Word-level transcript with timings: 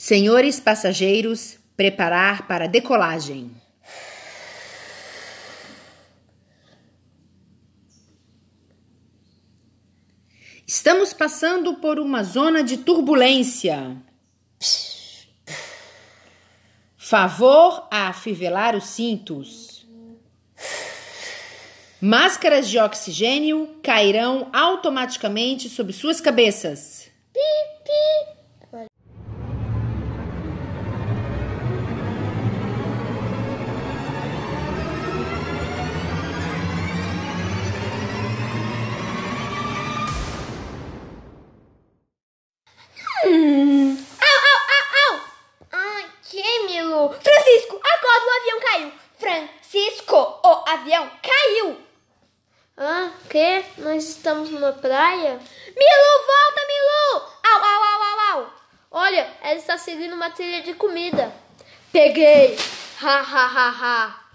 Senhores 0.00 0.60
passageiros, 0.60 1.58
preparar 1.76 2.46
para 2.46 2.68
decolagem. 2.68 3.50
Estamos 10.64 11.12
passando 11.12 11.74
por 11.80 11.98
uma 11.98 12.22
zona 12.22 12.62
de 12.62 12.76
turbulência. 12.76 13.96
Favor 16.96 17.88
a 17.90 18.06
afivelar 18.06 18.76
os 18.76 18.84
cintos. 18.84 19.84
Máscaras 22.00 22.68
de 22.68 22.78
oxigênio 22.78 23.80
cairão 23.82 24.48
automaticamente 24.52 25.68
sobre 25.68 25.92
suas 25.92 26.20
cabeças. 26.20 27.10
Hum. 27.36 28.27
O 48.18 48.30
avião 48.40 48.60
caiu! 48.60 48.92
Francisco, 49.18 50.16
o 50.16 50.64
avião 50.68 51.10
caiu! 51.22 51.88
Ah, 52.76 53.10
que? 53.28 53.64
Nós 53.78 54.08
estamos 54.08 54.50
numa 54.50 54.72
praia? 54.72 55.32
Milu, 55.32 56.26
volta, 56.26 56.66
Milu! 56.68 57.22
Au, 57.42 57.58
au, 57.64 57.82
au, 57.82 58.02
au, 58.02 58.20
au! 58.38 58.52
Olha, 58.90 59.36
ela 59.42 59.58
está 59.58 59.76
seguindo 59.76 60.14
uma 60.14 60.30
trilha 60.30 60.62
de 60.62 60.74
comida. 60.74 61.32
Peguei! 61.92 62.56
Ha, 63.02 63.20
ha, 63.20 63.46
ha, 63.46 63.68
ha! 63.70 64.28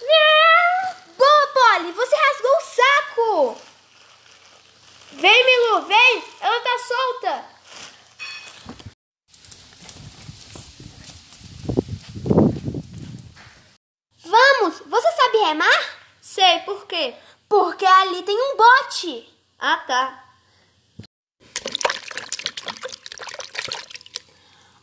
Miau! 0.00 0.96
Boa, 1.18 1.46
Polly, 1.54 1.92
você 1.92 2.16
rasgou 2.16 2.56
o 2.56 2.60
saco! 2.60 3.56
Vem, 5.24 5.46
Milu, 5.46 5.86
vem! 5.86 6.22
Ela 6.38 6.60
tá 6.60 6.78
solta! 6.86 7.44
Vamos! 14.22 14.82
Você 14.84 15.12
sabe 15.12 15.38
remar? 15.38 15.96
Sei, 16.20 16.58
por 16.66 16.86
quê? 16.86 17.14
Porque 17.48 17.86
ali 17.86 18.22
tem 18.22 18.36
um 18.36 18.54
bote. 18.54 19.34
Ah, 19.58 19.78
tá. 19.86 20.24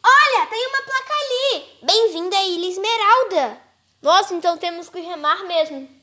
Olha, 0.03 0.47
tem 0.47 0.67
uma 0.69 0.81
placa 0.81 1.14
ali. 1.22 1.78
Bem-vinda 1.84 2.36
à 2.36 2.44
Ilha 2.45 2.67
Esmeralda. 2.67 3.62
Nossa, 4.02 4.34
então 4.34 4.58
temos 4.58 4.89
que 4.89 5.02
remar 5.02 5.44
mesmo. 5.44 6.00